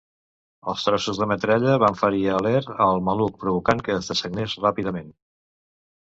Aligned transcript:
Els 0.71 0.83
trossos 0.85 1.17
de 1.23 1.25
metralla 1.31 1.75
van 1.83 1.97
ferir 1.99 2.21
a 2.35 2.39
Leer 2.45 2.61
al 2.85 3.01
maluc, 3.09 3.35
provocant 3.43 3.83
que 3.89 3.97
es 3.99 4.09
dessagnés 4.13 4.57
ràpidament. 4.63 5.13